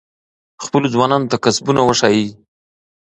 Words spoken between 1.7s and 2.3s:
وښایئ.